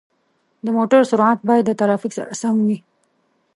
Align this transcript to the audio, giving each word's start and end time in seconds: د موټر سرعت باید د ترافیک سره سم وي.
د 0.65 0.67
موټر 0.77 1.01
سرعت 1.11 1.39
باید 1.49 1.63
د 1.67 1.71
ترافیک 1.79 2.11
سره 2.17 2.31
سم 2.41 2.55
وي. 2.67 2.77